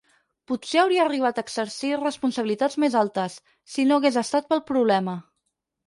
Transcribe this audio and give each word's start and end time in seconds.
Potser 0.51 0.79
hauria 0.83 1.03
arribat 1.09 1.41
a 1.41 1.43
exercir 1.49 1.93
responsabilitats 2.01 2.81
més 2.87 2.99
altes, 3.05 3.39
si 3.75 3.89
no 3.91 4.01
hagués 4.01 4.21
estat 4.27 4.53
pel 4.53 4.69
problema. 4.73 5.21